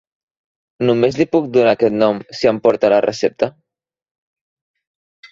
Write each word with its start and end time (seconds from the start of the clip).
Només 0.89 1.17
li 1.21 1.25
puc 1.35 1.49
donar 1.57 1.73
aquest 1.75 1.95
nom 2.03 2.21
si 2.37 2.49
em 2.51 2.59
porta 2.63 2.91
la 2.93 3.01
recepta? 3.07 3.51